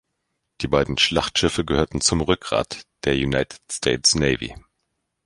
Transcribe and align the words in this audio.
Die 0.61 0.67
beiden 0.67 0.97
Schlachtschiffe 0.97 1.63
gehörten 1.63 2.01
zum 2.01 2.21
Rückgrat 2.21 2.87
der 3.03 3.13
United 3.13 3.59
States 3.71 4.15
Navy. 4.15 4.55